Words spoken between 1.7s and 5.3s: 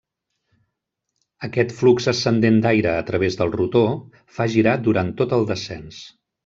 flux ascendent d'aire a través del rotor fa girar durant